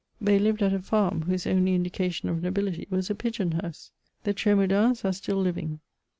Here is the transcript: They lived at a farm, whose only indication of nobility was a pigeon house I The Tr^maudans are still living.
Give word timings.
They 0.19 0.39
lived 0.39 0.63
at 0.63 0.73
a 0.73 0.79
farm, 0.79 1.21
whose 1.27 1.45
only 1.45 1.75
indication 1.75 2.27
of 2.27 2.41
nobility 2.41 2.87
was 2.89 3.11
a 3.11 3.13
pigeon 3.13 3.51
house 3.51 3.91
I 4.25 4.31
The 4.31 4.33
Tr^maudans 4.33 5.05
are 5.05 5.13
still 5.13 5.37
living. 5.37 5.79